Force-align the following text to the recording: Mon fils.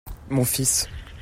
Mon 0.31 0.45
fils. 0.45 0.87